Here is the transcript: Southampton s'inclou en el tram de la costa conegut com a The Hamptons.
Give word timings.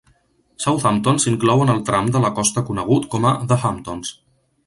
Southampton 0.63 1.19
s'inclou 1.25 1.61
en 1.65 1.73
el 1.75 1.83
tram 1.91 2.09
de 2.15 2.23
la 2.25 2.33
costa 2.41 2.65
conegut 2.71 3.07
com 3.17 3.27
a 3.33 3.37
The 3.53 3.61
Hamptons. 3.67 4.15